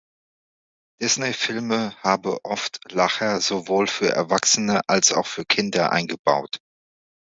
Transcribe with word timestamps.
Disneyfilme 0.99 1.95
habe 2.01 2.43
oft 2.43 2.79
Lacher 2.91 3.39
sowohl 3.39 3.85
für 3.85 4.09
Erwachsene 4.09 4.81
als 4.87 5.11
auch 5.13 5.27
für 5.27 5.45
Kinder 5.45 5.91
eingebaut. 5.91 6.59